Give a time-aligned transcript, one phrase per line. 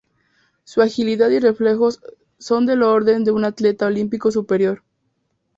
[0.63, 1.99] Su agilidad y reflejos
[2.39, 4.81] son del orden de un atleta olímpico superior.